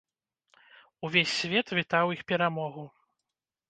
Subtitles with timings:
[1.09, 2.83] Увесь свет вітаў іх перамогу.